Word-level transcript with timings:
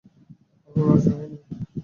হারু 0.63 0.81
রাজি 0.87 1.09
হয় 1.11 1.27
নাই। 1.31 1.41